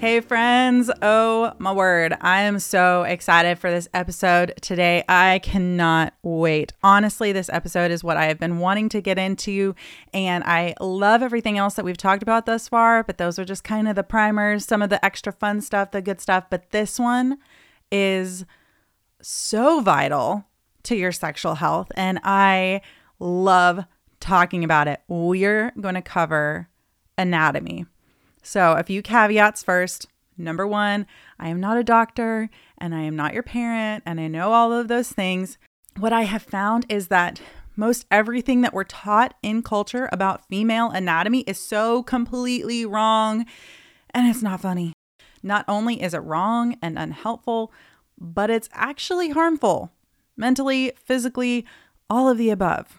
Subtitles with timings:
[0.00, 0.92] Hey, friends.
[1.02, 2.16] Oh, my word.
[2.20, 5.02] I am so excited for this episode today.
[5.08, 6.72] I cannot wait.
[6.84, 9.74] Honestly, this episode is what I have been wanting to get into,
[10.14, 13.64] and I love everything else that we've talked about thus far, but those are just
[13.64, 16.44] kind of the primers, some of the extra fun stuff, the good stuff.
[16.48, 17.38] But this one
[17.90, 18.44] is
[19.20, 20.44] so vital
[20.84, 22.82] to your sexual health, and I
[23.18, 23.84] love
[24.20, 25.00] talking about it.
[25.08, 26.68] We're going to cover
[27.18, 27.86] anatomy.
[28.42, 30.06] So, a few caveats first.
[30.36, 31.06] Number one,
[31.38, 34.72] I am not a doctor and I am not your parent, and I know all
[34.72, 35.58] of those things.
[35.98, 37.40] What I have found is that
[37.74, 43.46] most everything that we're taught in culture about female anatomy is so completely wrong,
[44.10, 44.92] and it's not funny.
[45.42, 47.72] Not only is it wrong and unhelpful,
[48.16, 49.92] but it's actually harmful
[50.36, 51.66] mentally, physically,
[52.08, 52.97] all of the above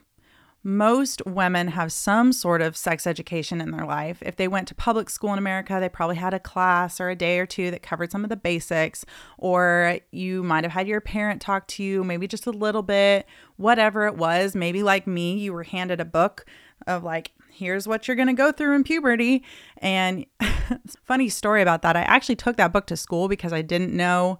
[0.63, 4.21] most women have some sort of sex education in their life.
[4.21, 7.15] If they went to public school in America, they probably had a class or a
[7.15, 9.05] day or two that covered some of the basics,
[9.37, 13.25] or you might have had your parent talk to you, maybe just a little bit,
[13.55, 14.53] whatever it was.
[14.53, 16.45] Maybe like me, you were handed a book
[16.87, 19.43] of like, here's what you're going to go through in puberty.
[19.77, 20.25] And
[21.03, 21.95] funny story about that.
[21.95, 24.39] I actually took that book to school because I didn't know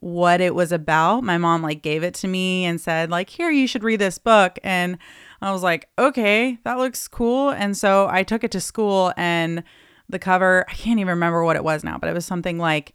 [0.00, 1.24] what it was about.
[1.24, 4.18] My mom like gave it to me and said like, "Here, you should read this
[4.18, 4.98] book." And
[5.40, 9.62] I was like, "Okay, that looks cool." And so I took it to school and
[10.08, 12.94] the cover, I can't even remember what it was now, but it was something like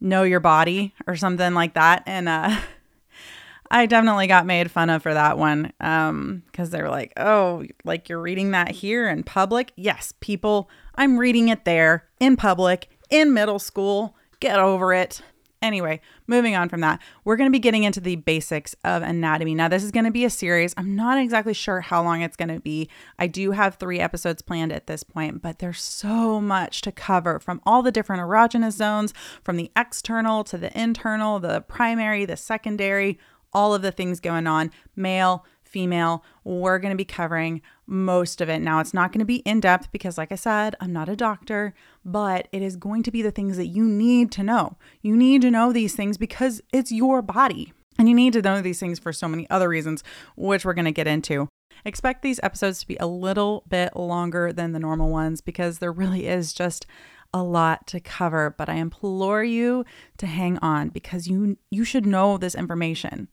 [0.00, 2.02] Know Your Body or something like that.
[2.06, 2.60] And uh
[3.72, 7.64] I definitely got made fun of for that one um cuz they were like, "Oh,
[7.84, 12.88] like you're reading that here in public?" Yes, people, I'm reading it there in public
[13.10, 14.16] in middle school.
[14.40, 15.22] Get over it.
[15.62, 19.54] Anyway, moving on from that, we're going to be getting into the basics of anatomy.
[19.54, 20.72] Now, this is going to be a series.
[20.78, 22.88] I'm not exactly sure how long it's going to be.
[23.18, 27.38] I do have three episodes planned at this point, but there's so much to cover
[27.38, 29.12] from all the different erogenous zones,
[29.44, 33.18] from the external to the internal, the primary, the secondary,
[33.52, 36.24] all of the things going on, male, female.
[36.44, 38.60] We're going to be covering most of it.
[38.60, 41.16] Now, it's not going to be in depth because, like I said, I'm not a
[41.16, 44.76] doctor, but it is going to be the things that you need to know.
[45.02, 47.72] You need to know these things because it's your body.
[47.98, 50.02] And you need to know these things for so many other reasons,
[50.36, 51.48] which we're going to get into.
[51.84, 55.92] Expect these episodes to be a little bit longer than the normal ones because there
[55.92, 56.86] really is just
[57.32, 59.84] a lot to cover, but I implore you
[60.18, 63.28] to hang on because you you should know this information.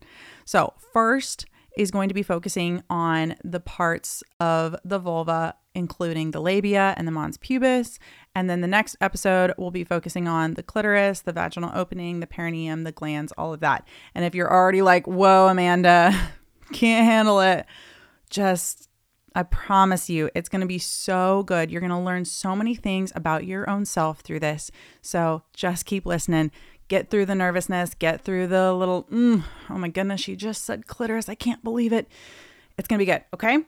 [0.46, 1.46] So, first,
[1.78, 7.08] is going to be focusing on the parts of the vulva, including the labia and
[7.08, 8.00] the mons pubis.
[8.36, 12.28] And then the next episode will be focusing on the clitoris, the vaginal opening, the
[12.28, 13.88] perineum, the glands, all of that.
[14.16, 16.12] And if you're already like, whoa, Amanda,
[16.74, 17.66] can't handle it,
[18.30, 18.90] just
[19.36, 21.70] I promise you, it's going to be so good.
[21.70, 24.72] You're going to learn so many things about your own self through this.
[25.04, 26.52] So just keep listening
[26.88, 30.88] get through the nervousness, get through the little, mm, oh my goodness, she just said
[30.88, 31.30] clitoris.
[31.30, 32.08] I can't believe it.
[32.78, 33.24] It's going to be good.
[33.34, 33.60] Okay.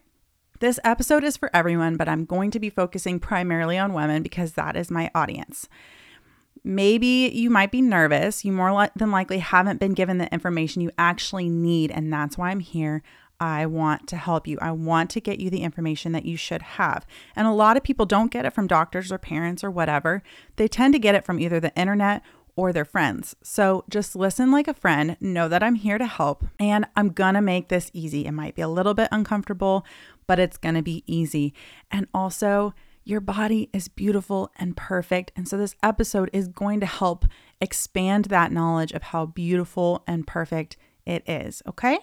[0.59, 4.53] This episode is for everyone, but I'm going to be focusing primarily on women because
[4.53, 5.69] that is my audience.
[6.63, 8.44] Maybe you might be nervous.
[8.44, 12.49] You more than likely haven't been given the information you actually need, and that's why
[12.49, 13.02] I'm here.
[13.40, 14.58] I want to help you.
[14.61, 17.05] I want to get you the information that you should have.
[17.38, 20.22] And a lot of people don't get it from doctors or parents or whatever.
[20.58, 22.22] They tend to get it from either the internet
[22.59, 23.38] or their friends.
[23.41, 27.41] So just listen like a friend, know that I'm here to help, and I'm gonna
[27.41, 28.26] make this easy.
[28.26, 29.85] It might be a little bit uncomfortable,
[30.28, 31.53] but it's gonna be easy.
[31.90, 32.73] And also,
[33.06, 35.32] your body is beautiful and perfect.
[35.38, 37.26] And so, this episode is going to help
[37.61, 41.64] expand that knowledge of how beautiful and perfect it is.
[41.66, 41.97] Okay.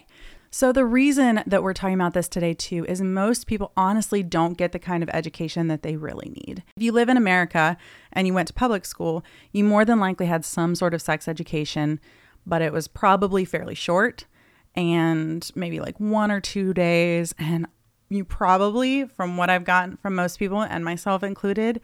[0.57, 4.57] So, the reason that we're talking about this today, too, is most people honestly don't
[4.57, 6.63] get the kind of education that they really need.
[6.75, 7.77] If you live in America
[8.11, 11.27] and you went to public school, you more than likely had some sort of sex
[11.27, 11.99] education,
[12.43, 14.25] but it was probably fairly short
[14.73, 17.35] and maybe like one or two days.
[17.37, 17.67] And
[18.09, 21.81] you probably, from what I've gotten from most people and myself included,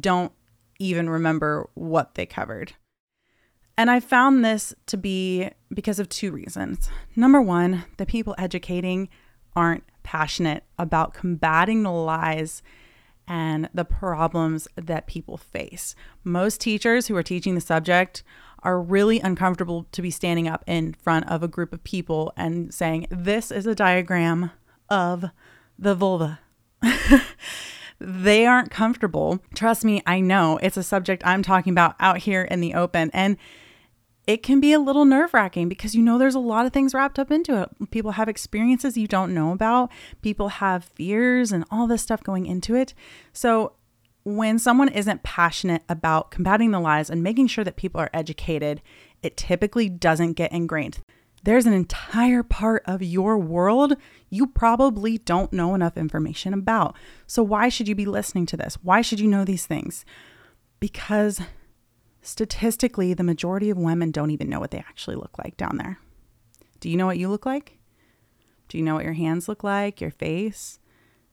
[0.00, 0.32] don't
[0.80, 2.72] even remember what they covered.
[3.78, 6.88] And I found this to be because of two reasons.
[7.14, 9.08] Number one, the people educating
[9.54, 12.62] aren't passionate about combating the lies
[13.28, 15.94] and the problems that people face.
[16.24, 18.22] Most teachers who are teaching the subject
[18.62, 22.72] are really uncomfortable to be standing up in front of a group of people and
[22.72, 24.52] saying, This is a diagram
[24.88, 25.26] of
[25.78, 26.40] the vulva.
[27.98, 29.40] they aren't comfortable.
[29.54, 33.10] Trust me, I know it's a subject I'm talking about out here in the open.
[33.12, 33.36] And
[34.26, 36.94] it can be a little nerve wracking because you know there's a lot of things
[36.94, 37.90] wrapped up into it.
[37.90, 39.90] People have experiences you don't know about,
[40.20, 42.92] people have fears and all this stuff going into it.
[43.32, 43.72] So,
[44.24, 48.82] when someone isn't passionate about combating the lies and making sure that people are educated,
[49.22, 50.98] it typically doesn't get ingrained.
[51.44, 53.96] There's an entire part of your world
[54.28, 56.96] you probably don't know enough information about.
[57.28, 58.76] So, why should you be listening to this?
[58.82, 60.04] Why should you know these things?
[60.80, 61.40] Because
[62.26, 65.98] statistically, the majority of women don't even know what they actually look like down there.
[66.80, 67.78] Do you know what you look like?
[68.68, 70.78] Do you know what your hands look like, your face,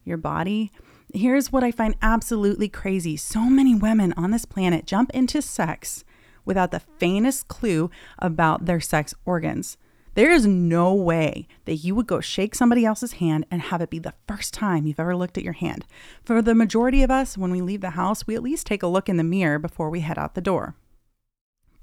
[0.03, 0.71] your body?
[1.13, 6.03] Here's what I find absolutely crazy so many women on this planet jump into sex
[6.45, 7.89] without the faintest clue
[8.19, 9.77] about their sex organs.
[10.15, 13.89] There is no way that you would go shake somebody else's hand and have it
[13.89, 15.85] be the first time you've ever looked at your hand.
[16.23, 18.87] For the majority of us, when we leave the house, we at least take a
[18.87, 20.75] look in the mirror before we head out the door.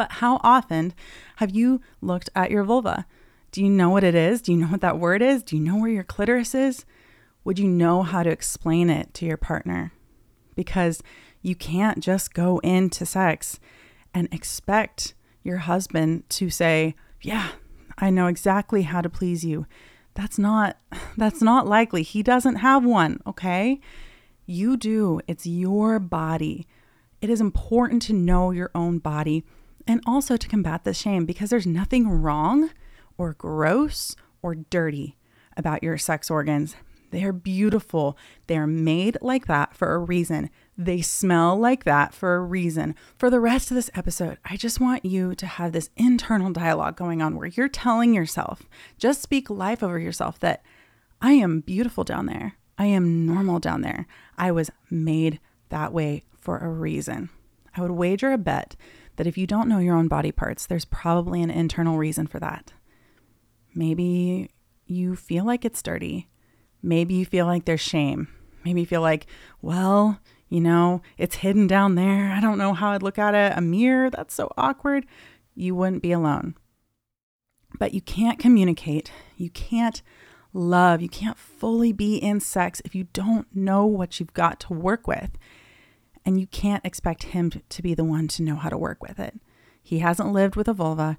[0.00, 0.94] But how often
[1.36, 3.04] have you looked at your vulva?
[3.52, 4.40] Do you know what it is?
[4.40, 5.42] Do you know what that word is?
[5.42, 6.86] Do you know where your clitoris is?
[7.44, 9.92] Would you know how to explain it to your partner?
[10.56, 11.02] Because
[11.42, 13.60] you can't just go into sex
[14.14, 15.12] and expect
[15.42, 17.48] your husband to say, "Yeah,
[17.98, 19.66] I know exactly how to please you."
[20.14, 20.78] That's not
[21.18, 22.02] that's not likely.
[22.04, 23.82] He doesn't have one, okay?
[24.46, 25.20] You do.
[25.28, 26.66] It's your body.
[27.20, 29.44] It is important to know your own body
[29.90, 32.70] and also to combat the shame because there's nothing wrong
[33.18, 35.16] or gross or dirty
[35.56, 36.76] about your sex organs.
[37.10, 38.16] They are beautiful.
[38.46, 40.48] They are made like that for a reason.
[40.78, 42.94] They smell like that for a reason.
[43.18, 46.94] For the rest of this episode, I just want you to have this internal dialogue
[46.94, 48.62] going on where you're telling yourself,
[48.96, 50.62] just speak life over yourself that
[51.20, 52.54] I am beautiful down there.
[52.78, 54.06] I am normal down there.
[54.38, 55.40] I was made
[55.70, 57.28] that way for a reason.
[57.76, 58.76] I would wager a bet
[59.20, 62.40] that if you don't know your own body parts, there's probably an internal reason for
[62.40, 62.72] that.
[63.74, 64.48] Maybe
[64.86, 66.30] you feel like it's dirty.
[66.82, 68.28] Maybe you feel like there's shame.
[68.64, 69.26] Maybe you feel like,
[69.60, 72.32] well, you know, it's hidden down there.
[72.32, 73.52] I don't know how I'd look at it.
[73.58, 75.04] A mirror, that's so awkward.
[75.54, 76.54] You wouldn't be alone.
[77.78, 79.12] But you can't communicate.
[79.36, 80.00] You can't
[80.54, 81.02] love.
[81.02, 85.06] You can't fully be in sex if you don't know what you've got to work
[85.06, 85.36] with
[86.24, 89.18] and you can't expect him to be the one to know how to work with
[89.18, 89.40] it.
[89.82, 91.16] He hasn't lived with a vulva,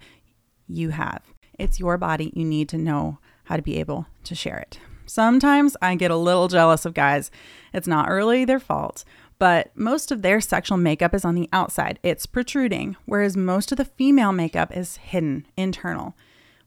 [0.67, 1.23] you have.
[1.57, 2.31] It's your body.
[2.35, 4.79] You need to know how to be able to share it.
[5.05, 7.31] Sometimes I get a little jealous of guys.
[7.73, 9.03] It's not really their fault,
[9.39, 13.77] but most of their sexual makeup is on the outside, it's protruding, whereas most of
[13.77, 16.15] the female makeup is hidden, internal.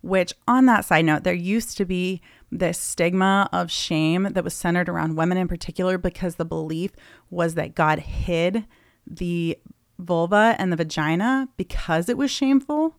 [0.03, 2.21] Which, on that side note, there used to be
[2.59, 6.93] this stigma of shame that was centered around women in particular because the belief
[7.31, 8.65] was that God hid
[9.07, 9.59] the
[9.99, 12.97] vulva and the vagina because it was shameful.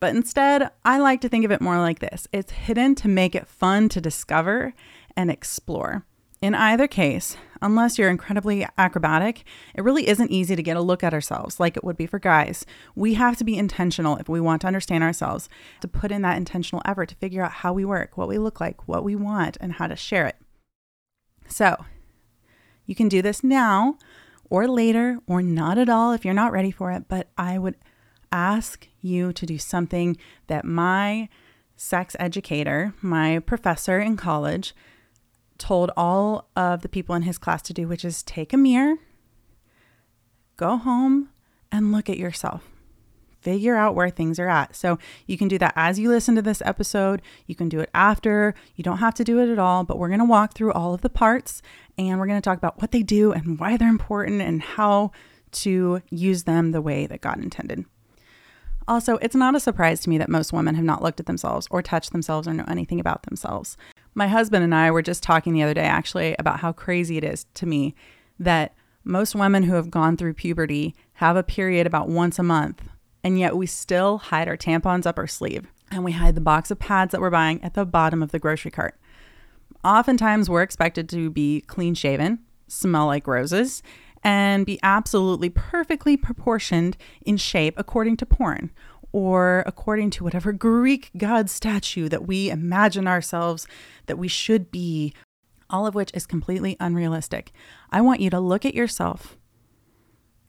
[0.00, 3.34] But instead, I like to think of it more like this it's hidden to make
[3.34, 4.74] it fun to discover
[5.16, 6.04] and explore.
[6.40, 11.02] In either case, unless you're incredibly acrobatic, it really isn't easy to get a look
[11.02, 12.64] at ourselves like it would be for guys.
[12.94, 15.48] We have to be intentional if we want to understand ourselves,
[15.80, 18.60] to put in that intentional effort to figure out how we work, what we look
[18.60, 20.36] like, what we want, and how to share it.
[21.48, 21.84] So,
[22.86, 23.98] you can do this now
[24.48, 27.74] or later or not at all if you're not ready for it, but I would
[28.30, 30.16] ask you to do something
[30.46, 31.28] that my
[31.76, 34.72] sex educator, my professor in college,
[35.58, 38.96] told all of the people in his class to do, which is take a mirror,
[40.56, 41.30] go home,
[41.70, 42.64] and look at yourself.
[43.40, 44.74] Figure out where things are at.
[44.74, 47.22] So you can do that as you listen to this episode.
[47.46, 48.54] You can do it after.
[48.74, 50.92] You don't have to do it at all, but we're going to walk through all
[50.92, 51.62] of the parts
[51.96, 55.12] and we're going to talk about what they do and why they're important and how
[55.50, 57.84] to use them the way that God intended.
[58.88, 61.68] Also, it's not a surprise to me that most women have not looked at themselves
[61.70, 63.76] or touched themselves or know anything about themselves.
[64.18, 67.22] My husband and I were just talking the other day actually about how crazy it
[67.22, 67.94] is to me
[68.40, 72.82] that most women who have gone through puberty have a period about once a month,
[73.22, 75.68] and yet we still hide our tampons up our sleeve.
[75.92, 78.40] and we hide the box of pads that we're buying at the bottom of the
[78.40, 78.98] grocery cart.
[79.84, 83.84] Oftentimes, we're expected to be clean shaven, smell like roses,
[84.24, 88.72] and be absolutely perfectly proportioned in shape according to porn
[89.18, 93.66] or according to whatever Greek god statue that we imagine ourselves
[94.06, 95.12] that we should be,
[95.68, 97.50] all of which is completely unrealistic.
[97.90, 99.36] I want you to look at yourself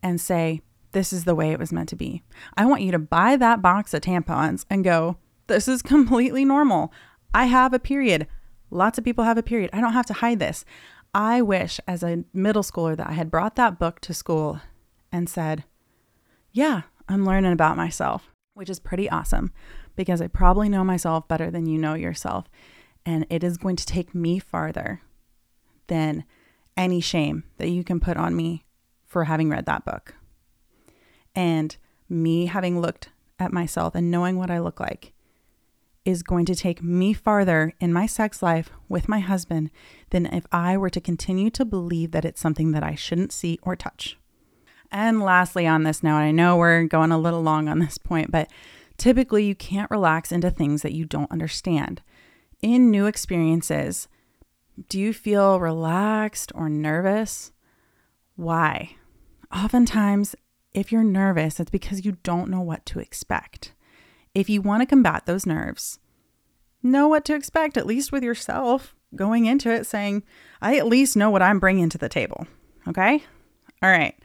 [0.03, 0.61] and say,
[0.91, 2.21] This is the way it was meant to be.
[2.55, 6.93] I want you to buy that box of tampons and go, This is completely normal.
[7.33, 8.27] I have a period.
[8.69, 9.71] Lots of people have a period.
[9.73, 10.63] I don't have to hide this.
[11.11, 14.61] I wish as a middle schooler that I had brought that book to school
[15.11, 15.63] and said,
[16.51, 19.53] Yeah, I'm learning about myself, which is pretty awesome
[19.95, 22.49] because I probably know myself better than you know yourself.
[23.05, 25.01] And it is going to take me farther
[25.87, 26.25] than
[26.75, 28.65] any shame that you can put on me
[29.07, 30.13] for having read that book.
[31.33, 31.77] And
[32.09, 33.07] me having looked
[33.39, 35.13] at myself and knowing what I look like
[36.03, 39.71] is going to take me farther in my sex life with my husband
[40.09, 43.57] than if I were to continue to believe that it's something that I shouldn't see
[43.61, 44.17] or touch.
[44.91, 48.31] And lastly, on this note, I know we're going a little long on this point,
[48.31, 48.50] but
[48.98, 52.01] typically you can't relax into things that you don't understand.
[52.62, 54.08] In new experiences,
[54.88, 57.51] do you feel relaxed or nervous?
[58.36, 58.96] Why?
[59.53, 60.36] Oftentimes,
[60.74, 63.74] if you're nervous, it's because you don't know what to expect.
[64.34, 66.00] If you want to combat those nerves,
[66.81, 70.24] know what to expect, at least with yourself going into it, saying,
[70.62, 72.48] I at least know what I'm bringing to the table.
[72.88, 73.24] Okay?
[73.81, 74.15] All right.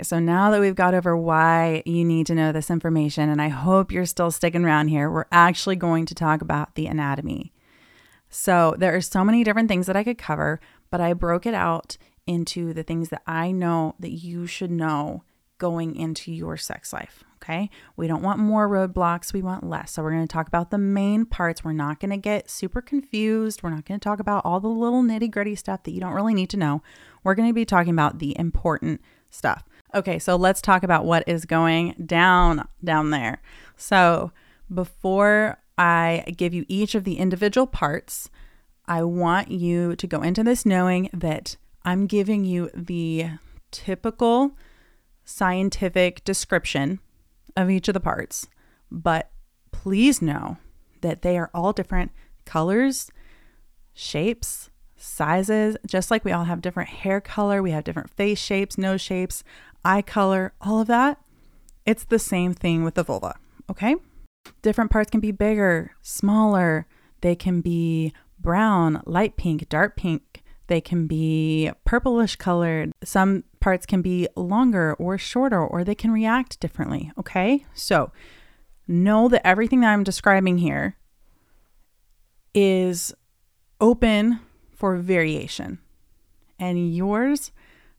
[0.00, 3.48] So now that we've got over why you need to know this information, and I
[3.48, 7.52] hope you're still sticking around here, we're actually going to talk about the anatomy.
[8.30, 11.54] So there are so many different things that I could cover, but I broke it
[11.54, 15.24] out into the things that I know that you should know
[15.58, 17.24] going into your sex life.
[17.42, 17.68] Okay.
[17.96, 19.92] We don't want more roadblocks, we want less.
[19.92, 21.64] So, we're going to talk about the main parts.
[21.64, 23.62] We're not going to get super confused.
[23.62, 26.14] We're not going to talk about all the little nitty gritty stuff that you don't
[26.14, 26.82] really need to know.
[27.24, 29.64] We're going to be talking about the important stuff.
[29.94, 30.18] Okay.
[30.18, 33.42] So, let's talk about what is going down down there.
[33.76, 34.32] So,
[34.72, 38.30] before I give you each of the individual parts,
[38.86, 43.30] I want you to go into this knowing that I'm giving you the
[43.70, 44.56] typical
[45.24, 47.00] scientific description
[47.56, 48.46] of each of the parts,
[48.90, 49.30] but
[49.70, 50.58] please know
[51.00, 52.12] that they are all different
[52.44, 53.10] colors,
[53.94, 58.78] shapes, sizes, just like we all have different hair color, we have different face shapes,
[58.78, 59.42] nose shapes,
[59.84, 61.18] eye color, all of that.
[61.84, 63.36] It's the same thing with the vulva,
[63.70, 63.96] okay?
[64.62, 66.86] Different parts can be bigger, smaller,
[67.20, 72.92] they can be brown, light pink, dark pink, they can be purplish colored.
[73.04, 77.12] Some parts can be longer or shorter, or they can react differently.
[77.18, 77.66] Okay.
[77.74, 78.10] So
[78.88, 80.96] know that everything that I'm describing here
[82.54, 83.12] is
[83.80, 84.40] open
[84.74, 85.78] for variation,
[86.58, 87.52] and yours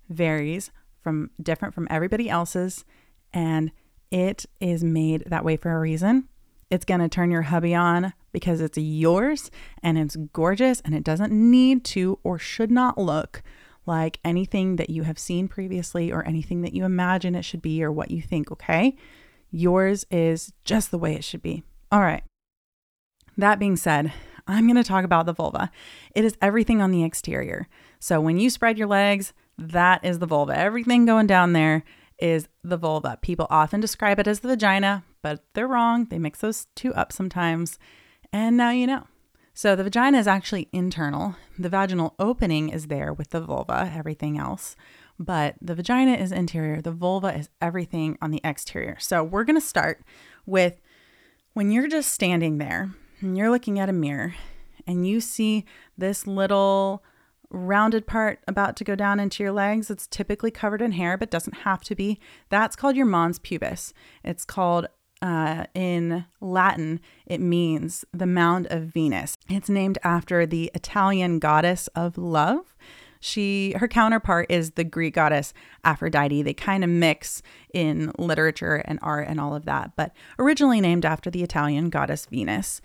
[0.10, 0.72] varies
[1.04, 2.86] from different from everybody else's,
[3.34, 3.72] and
[4.10, 6.28] it is made that way for a reason.
[6.70, 9.52] It's going to turn your hubby on because it's yours
[9.84, 13.44] and it's gorgeous and it doesn't need to or should not look
[13.86, 17.84] like anything that you have seen previously or anything that you imagine it should be
[17.84, 18.96] or what you think, okay?
[19.52, 21.64] Yours is just the way it should be.
[21.92, 22.24] All right.
[23.38, 24.14] That being said,
[24.48, 25.70] I'm going to talk about the vulva.
[26.16, 27.68] It is everything on the exterior.
[28.00, 30.58] So when you spread your legs, that is the vulva.
[30.58, 31.84] Everything going down there
[32.20, 33.18] is the vulva.
[33.22, 36.06] People often describe it as the vagina, but they're wrong.
[36.06, 37.78] They mix those two up sometimes.
[38.32, 39.08] And now you know.
[39.54, 41.36] So the vagina is actually internal.
[41.60, 44.76] The vaginal opening is there with the vulva, everything else.
[45.20, 46.82] But the vagina is interior.
[46.82, 48.98] The vulva is everything on the exterior.
[49.00, 50.04] So we're going to start
[50.46, 50.82] with
[51.54, 52.92] when you're just standing there
[53.22, 54.34] and you're looking at a mirror
[54.88, 55.66] and you see
[55.98, 57.04] this little
[57.54, 59.90] rounded part about to go down into your legs.
[59.90, 62.20] It's typically covered in hair, but doesn't have to be.
[62.50, 63.94] That's called your mons pubis.
[64.24, 64.88] It's called
[65.24, 69.38] uh, in Latin, it means the mound of Venus.
[69.48, 72.76] It's named after the Italian goddess of love.
[73.22, 75.54] She, her counterpart is the Greek goddess
[75.86, 76.42] Aphrodite.
[76.42, 77.42] They kind of mix
[77.74, 82.26] in literature and art and all of that, but originally named after the Italian goddess
[82.26, 82.82] Venus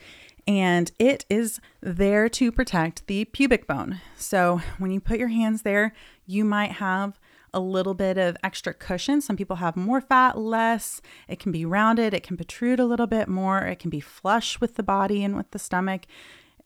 [0.49, 4.01] and it is there to protect the pubic bone.
[4.17, 5.93] So when you put your hands there,
[6.27, 7.21] you might have
[7.53, 9.21] a little bit of extra cushion.
[9.21, 11.03] Some people have more fat, less.
[11.29, 14.59] It can be rounded, it can protrude a little bit more, it can be flush
[14.59, 16.07] with the body and with the stomach.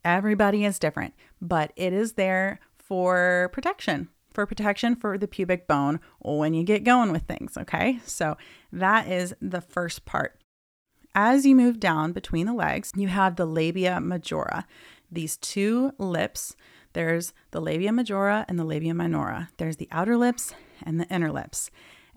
[0.04, 4.08] Everybody is different, but it is there for protection.
[4.32, 8.00] For protection for the pubic bone when you get going with things, okay?
[8.06, 8.36] So
[8.72, 10.41] that is the first part.
[11.14, 14.66] As you move down between the legs, you have the labia majora.
[15.11, 16.57] These two lips,
[16.95, 19.50] there's the labia majora and the labia minora.
[19.59, 21.71] There's the outer lips and the inner lips.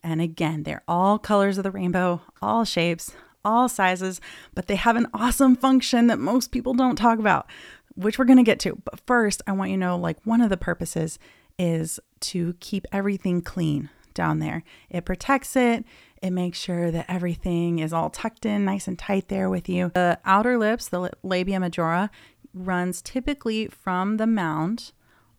[0.03, 4.21] And again, they're all colors of the rainbow, all shapes, all sizes,
[4.53, 7.47] but they have an awesome function that most people don't talk about,
[7.95, 8.81] which we're going to get to.
[8.83, 11.19] But first, I want you to know like one of the purposes
[11.57, 14.63] is to keep everything clean down there.
[14.89, 15.85] It protects it,
[16.25, 19.91] it makes sure that everything is all tucked in nice and tight there with you.
[19.93, 22.09] The outer lips, the labia majora,
[22.51, 24.91] runs typically from the mound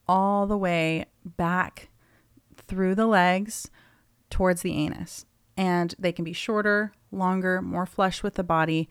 [0.07, 1.89] all the way back
[2.57, 3.69] through the legs
[4.31, 5.27] towards the anus.
[5.57, 8.89] And they can be shorter, longer, more flush with the body.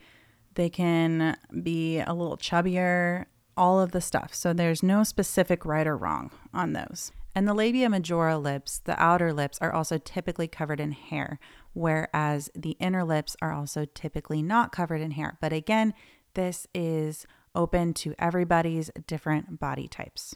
[0.54, 3.24] They can be a little chubbier,
[3.56, 4.34] all of the stuff.
[4.34, 7.10] So there's no specific right or wrong on those.
[7.34, 11.38] And the labia majora lips, the outer lips, are also typically covered in hair,
[11.76, 15.36] whereas the inner lips are also typically not covered in hair.
[15.42, 15.92] But again,
[16.32, 20.34] this is open to everybody's different body types.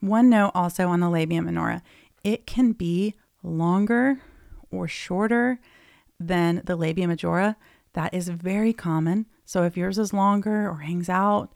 [0.00, 1.82] One note also on the labia minora
[2.22, 4.20] it can be longer
[4.70, 5.58] or shorter
[6.20, 7.56] than the labia majora.
[7.94, 9.26] That is very common.
[9.44, 11.52] So if yours is longer or hangs out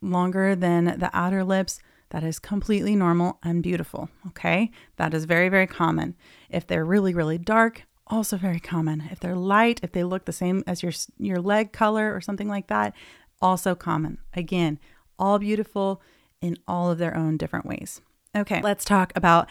[0.00, 1.78] longer than the outer lips,
[2.08, 4.08] that is completely normal and beautiful.
[4.28, 4.70] Okay.
[4.96, 6.16] That is very, very common.
[6.48, 9.04] If they're really, really dark, also very common.
[9.10, 12.48] If they're light, if they look the same as your your leg color or something
[12.48, 12.94] like that,
[13.40, 14.18] also common.
[14.34, 14.78] Again,
[15.18, 16.02] all beautiful
[16.40, 18.00] in all of their own different ways.
[18.36, 19.48] Okay, let's talk about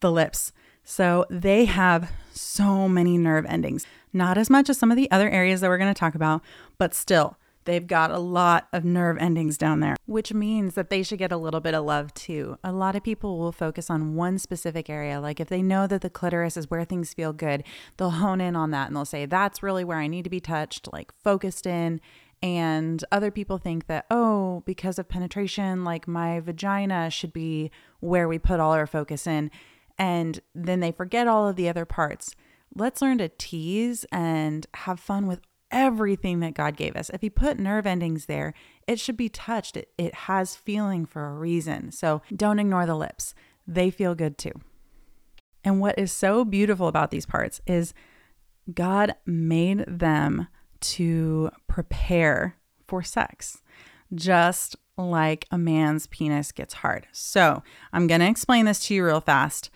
[0.00, 0.52] the lips.
[0.84, 5.28] So they have so many nerve endings, not as much as some of the other
[5.28, 6.42] areas that we're going to talk about,
[6.78, 7.36] but still,
[7.70, 11.30] they've got a lot of nerve endings down there, which means that they should get
[11.30, 12.58] a little bit of love too.
[12.64, 15.20] A lot of people will focus on one specific area.
[15.20, 17.62] Like if they know that the clitoris is where things feel good,
[17.96, 20.40] they'll hone in on that and they'll say, that's really where I need to be
[20.40, 22.00] touched, like focused in.
[22.42, 28.26] And other people think that, oh, because of penetration, like my vagina should be where
[28.26, 29.48] we put all our focus in.
[29.96, 32.34] And then they forget all of the other parts.
[32.74, 37.10] Let's learn to tease and have fun with everything that God gave us.
[37.10, 38.54] If He put nerve endings there,
[38.86, 39.76] it should be touched.
[39.76, 41.92] It, it has feeling for a reason.
[41.92, 43.34] So don't ignore the lips,
[43.66, 44.52] they feel good too.
[45.62, 47.92] And what is so beautiful about these parts is
[48.72, 50.48] God made them
[50.80, 52.56] to prepare
[52.86, 53.60] for sex,
[54.14, 57.06] just like a man's penis gets hard.
[57.12, 59.70] So I'm going to explain this to you real fast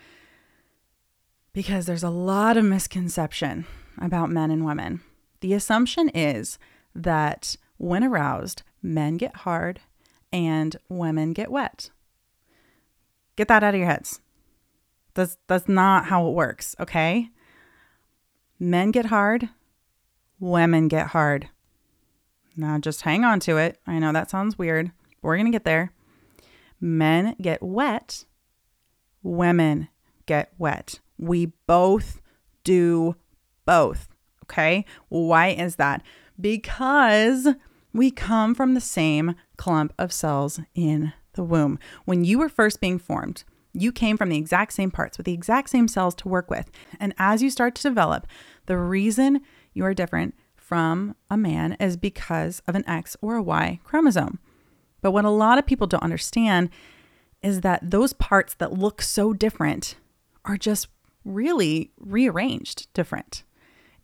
[1.53, 3.65] because there's a lot of misconception
[3.99, 5.01] about men and women.
[5.45, 6.57] The assumption is
[6.95, 9.79] that when aroused, men get hard
[10.33, 11.91] and women get wet.
[13.35, 14.21] Get that out of your heads.
[15.13, 17.29] That's that's not how it works, okay?
[18.57, 19.49] Men get hard,
[20.39, 21.49] women get hard.
[22.57, 23.77] Now just hang on to it.
[23.85, 25.91] I know that sounds weird, we're going to get there.
[26.81, 28.25] Men get wet,
[29.21, 29.89] women
[30.25, 31.01] get wet.
[31.19, 32.19] We both
[32.63, 33.15] do
[33.63, 34.14] both.
[34.45, 34.85] Okay.
[35.09, 36.01] Why is that?
[36.39, 37.47] Because
[37.93, 41.79] we come from the same clump of cells in the womb.
[42.05, 45.33] When you were first being formed, you came from the exact same parts with the
[45.33, 46.71] exact same cells to work with.
[46.99, 48.27] And as you start to develop,
[48.67, 49.41] the reason
[49.73, 54.39] you are different from a man is because of an X or a Y chromosome.
[55.01, 56.69] But what a lot of people don't understand
[57.43, 59.95] is that those parts that look so different
[60.45, 60.87] are just
[61.23, 63.43] really rearranged different.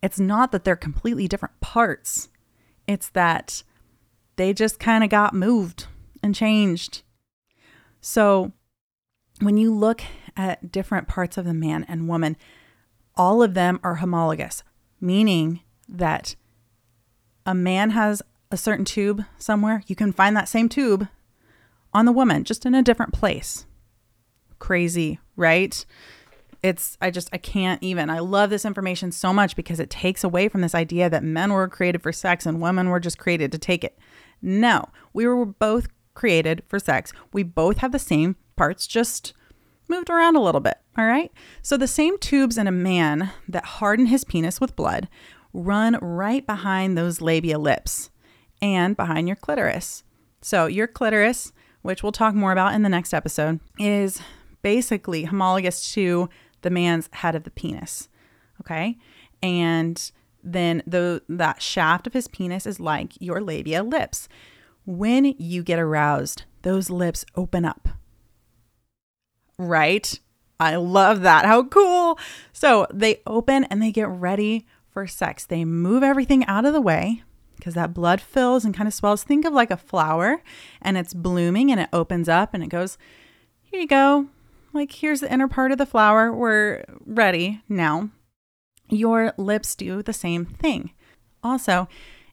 [0.02, 2.28] It's not that they're completely different parts,
[2.86, 3.62] it's that
[4.36, 5.86] they just kind of got moved
[6.22, 7.02] and changed.
[8.00, 8.52] So
[9.40, 10.02] when you look
[10.36, 12.36] at different parts of the man and woman,
[13.14, 14.62] all of them are homologous,
[15.00, 16.34] meaning that
[17.44, 21.08] a man has a certain tube somewhere, you can find that same tube
[21.92, 23.66] on the woman, just in a different place.
[24.58, 25.84] Crazy, right?
[26.62, 30.22] It's i just i can't even i love this information so much because it takes
[30.22, 33.50] away from this idea that men were created for sex and women were just created
[33.52, 33.98] to take it.
[34.40, 37.12] No we were both created for sex.
[37.32, 39.32] We both have the same parts just
[39.88, 41.32] moved around a little bit all right?
[41.62, 45.08] So the same tubes in a man that harden his penis with blood
[45.52, 48.10] run right behind those labia lips
[48.60, 50.04] and behind your clitoris.
[50.40, 54.22] So your clitoris which we'll talk more about in the next episode is
[54.62, 56.28] basically homologous to
[56.62, 58.08] the man's head of the penis.
[58.60, 58.98] Okay.
[59.42, 60.10] And
[60.42, 64.28] then the that shaft of his penis is like your labia lips.
[64.84, 67.88] When you get aroused, those lips open up.
[69.58, 70.18] Right?
[70.58, 71.44] I love that.
[71.44, 72.18] How cool.
[72.52, 75.44] So they open and they get ready for sex.
[75.44, 77.22] They move everything out of the way
[77.56, 79.24] because that blood fills and kind of swells.
[79.24, 80.42] Think of like a flower
[80.80, 82.98] and it's blooming and it opens up and it goes,
[83.62, 84.28] here you go.
[84.72, 86.32] Like, here's the inner part of the flower.
[86.32, 88.10] We're ready now.
[88.88, 90.92] Your lips do the same thing.
[91.42, 91.88] Also,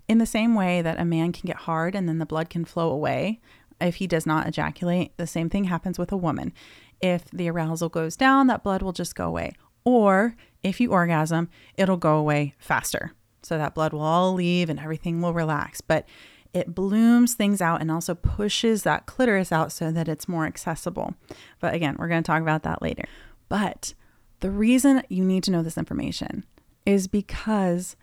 [0.07, 2.65] in the same way that a man can get hard and then the blood can
[2.65, 3.39] flow away
[3.81, 6.53] if he does not ejaculate, the same thing happens with a woman.
[7.01, 9.53] If the arousal goes down, that blood will just go away.
[9.85, 13.13] Or if you orgasm, it'll go away faster.
[13.41, 15.79] So that blood will all leave and everything will relax.
[15.81, 16.05] But
[16.53, 21.13] it blooms things out and also pushes that clitoris out so that it's more accessible.
[21.59, 23.05] But again, we're going to talk about that later.
[23.49, 23.93] But
[24.39, 26.45] the reason you need to know this information
[26.85, 27.95] is because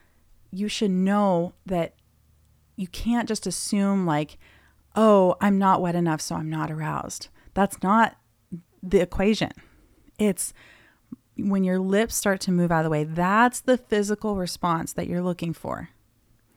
[0.50, 1.94] you should know that
[2.76, 4.38] you can't just assume, like,
[4.94, 7.28] oh, I'm not wet enough, so I'm not aroused.
[7.54, 8.16] That's not
[8.82, 9.50] the equation.
[10.18, 10.52] It's
[11.36, 15.06] when your lips start to move out of the way, that's the physical response that
[15.06, 15.90] you're looking for.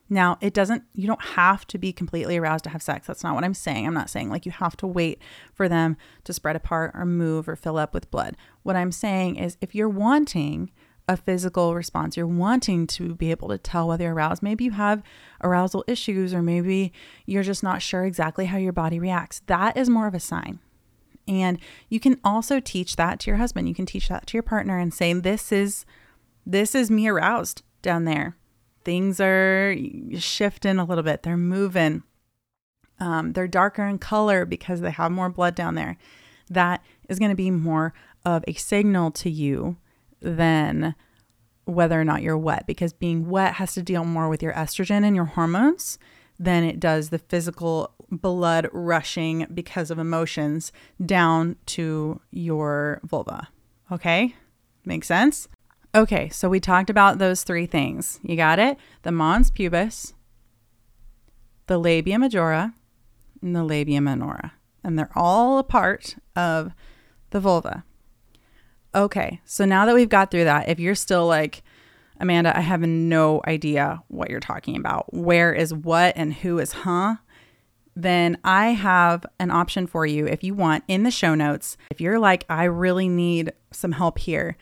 [0.10, 3.06] Now, it doesn't, you don't have to be completely aroused to have sex.
[3.06, 3.86] That's not what I'm saying.
[3.86, 5.22] I'm not saying like you have to wait
[5.54, 8.36] for them to spread apart or move or fill up with blood.
[8.64, 10.72] What I'm saying is if you're wanting
[11.08, 14.72] a physical response, you're wanting to be able to tell whether you're aroused, maybe you
[14.72, 15.04] have
[15.44, 16.92] arousal issues or maybe
[17.26, 19.42] you're just not sure exactly how your body reacts.
[19.48, 20.60] That is more of a sign.
[21.28, 23.70] And you can also teach that to your husband.
[23.70, 25.86] You can teach that to your partner and say, This is
[26.46, 28.36] this is me aroused down there.
[28.84, 29.76] Things are
[30.18, 31.24] shifting a little bit.
[31.24, 32.04] They're moving.
[33.00, 35.98] Um, they're darker in color because they have more blood down there.
[36.50, 37.94] That is going to be more
[38.26, 39.78] of a signal to you
[40.22, 40.96] than
[41.66, 45.04] whether or not you're wet because being wet has to deal more with your estrogen
[45.04, 46.00] and your hormones
[46.40, 50.72] than it does the physical blood rushing because of emotions
[51.06, 53.50] down to your vulva.
[53.92, 54.36] Okay?
[54.86, 55.48] Makes sense?
[55.96, 58.20] Okay, so we talked about those three things.
[58.22, 58.78] You got it?
[59.02, 60.14] The mons pubis,
[61.66, 62.74] the labia majora,
[63.42, 64.54] and the labia minora.
[64.84, 66.72] And they're all a part of
[67.32, 67.84] the vulva.
[68.94, 71.64] Okay, so now that we've got through that, if you're still like,
[72.20, 75.14] Amanda, I have no idea what you're talking about.
[75.14, 77.16] Where is what and who is huh?
[77.96, 81.78] Then I have an option for you if you want in the show notes.
[81.90, 84.58] If you're like, I really need some help here,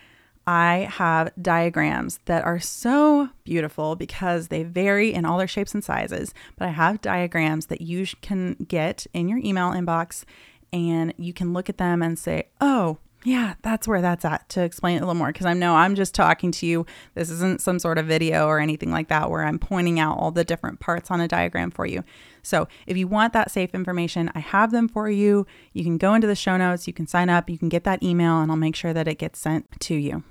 [0.48, 5.84] I have diagrams that are so beautiful because they vary in all their shapes and
[5.84, 6.34] sizes.
[6.58, 10.24] But I have diagrams that you can get in your email inbox
[10.72, 14.64] and you can look at them and say, oh, yeah, that's where that's at to
[14.64, 16.86] explain it a little more because I know I'm just talking to you.
[17.14, 20.32] This isn't some sort of video or anything like that where I'm pointing out all
[20.32, 22.06] the different parts on a diagram for you.
[22.42, 25.46] So, if you want that safe information, I have them for you.
[25.74, 28.02] You can go into the show notes, you can sign up, you can get that
[28.02, 30.24] email, and I'll make sure that it gets sent to you.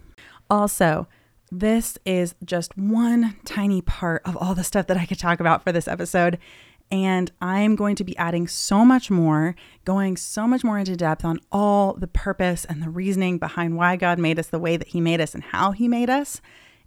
[0.51, 1.09] Also,
[1.51, 5.63] this is just one tiny part of all the stuff that I could talk about
[5.63, 6.39] for this episode.
[6.91, 11.25] And I'm going to be adding so much more, going so much more into depth
[11.25, 14.89] on all the purpose and the reasoning behind why God made us the way that
[14.89, 16.41] He made us and how He made us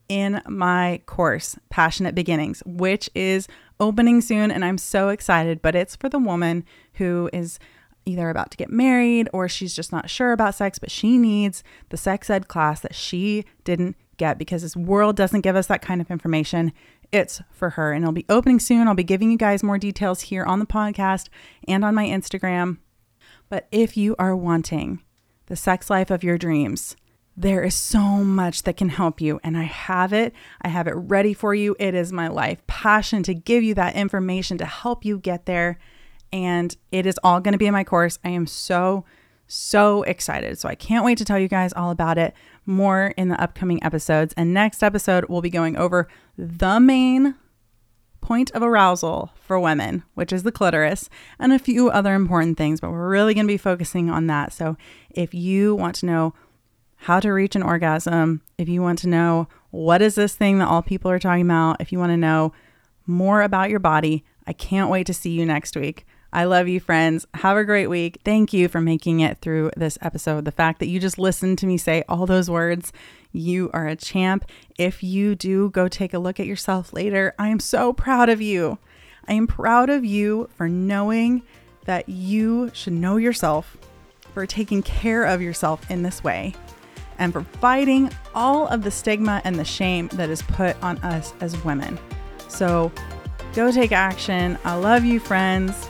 [0.07, 3.47] in my course, Passionate Beginnings, which is
[3.79, 4.51] opening soon.
[4.51, 7.59] And I'm so excited, but it's for the woman who is
[8.09, 11.63] either about to get married or she's just not sure about sex, but she needs
[11.89, 15.81] the sex ed class that she didn't get because this world doesn't give us that
[15.81, 16.73] kind of information.
[17.11, 17.93] It's for her.
[17.93, 18.87] And it'll be opening soon.
[18.87, 21.29] I'll be giving you guys more details here on the podcast
[21.67, 22.77] and on my Instagram.
[23.49, 25.01] But if you are wanting
[25.47, 26.95] the sex life of your dreams,
[27.35, 30.33] there is so much that can help you, and I have it.
[30.61, 31.73] I have it ready for you.
[31.79, 35.79] It is my life passion to give you that information to help you get there
[36.31, 38.19] and it is all going to be in my course.
[38.23, 39.05] I am so,
[39.47, 40.57] so excited.
[40.59, 42.33] So I can't wait to tell you guys all about it
[42.65, 44.33] more in the upcoming episodes.
[44.37, 47.35] And next episode, we'll be going over the main
[48.21, 52.79] point of arousal for women, which is the clitoris, and a few other important things,
[52.79, 54.53] but we're really going to be focusing on that.
[54.53, 54.77] So
[55.09, 56.33] if you want to know
[57.03, 60.67] how to reach an orgasm, if you want to know what is this thing that
[60.67, 62.53] all people are talking about, if you want to know
[63.07, 66.05] more about your body, I can't wait to see you next week.
[66.31, 67.25] I love you, friends.
[67.33, 68.19] Have a great week.
[68.23, 70.45] Thank you for making it through this episode.
[70.45, 72.93] The fact that you just listened to me say all those words,
[73.31, 74.45] you are a champ.
[74.77, 78.41] If you do go take a look at yourself later, I am so proud of
[78.41, 78.77] you.
[79.27, 81.41] I am proud of you for knowing
[81.85, 83.77] that you should know yourself,
[84.33, 86.53] for taking care of yourself in this way,
[87.17, 91.33] and for fighting all of the stigma and the shame that is put on us
[91.41, 91.97] as women.
[92.47, 92.91] So
[93.53, 94.59] go take action.
[94.63, 95.89] I love you, friends.